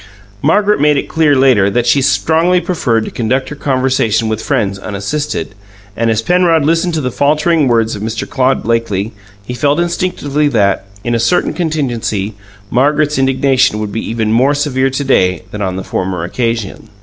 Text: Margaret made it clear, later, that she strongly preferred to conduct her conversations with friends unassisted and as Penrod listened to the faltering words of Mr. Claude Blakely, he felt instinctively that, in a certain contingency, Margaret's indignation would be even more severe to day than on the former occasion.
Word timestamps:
Margaret 0.41 0.81
made 0.81 0.97
it 0.97 1.07
clear, 1.07 1.35
later, 1.35 1.69
that 1.69 1.85
she 1.85 2.01
strongly 2.01 2.59
preferred 2.59 3.05
to 3.05 3.11
conduct 3.11 3.49
her 3.49 3.55
conversations 3.55 4.27
with 4.27 4.41
friends 4.41 4.79
unassisted 4.79 5.53
and 5.95 6.09
as 6.09 6.23
Penrod 6.23 6.65
listened 6.65 6.95
to 6.95 7.01
the 7.01 7.11
faltering 7.11 7.67
words 7.67 7.95
of 7.95 8.01
Mr. 8.01 8.27
Claude 8.27 8.63
Blakely, 8.63 9.13
he 9.45 9.53
felt 9.53 9.79
instinctively 9.79 10.47
that, 10.47 10.87
in 11.03 11.13
a 11.13 11.19
certain 11.19 11.53
contingency, 11.53 12.33
Margaret's 12.71 13.19
indignation 13.19 13.77
would 13.77 13.91
be 13.91 14.01
even 14.09 14.31
more 14.33 14.55
severe 14.55 14.89
to 14.89 15.03
day 15.03 15.43
than 15.51 15.61
on 15.61 15.75
the 15.75 15.83
former 15.83 16.23
occasion. 16.23 16.89